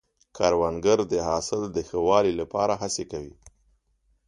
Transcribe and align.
کروندګر 0.37 0.99
د 1.11 1.13
حاصل 1.27 1.61
د 1.75 1.77
ښه 1.87 1.99
والي 2.07 2.33
لپاره 2.41 2.73
هڅې 2.81 3.03
کوي 3.11 3.35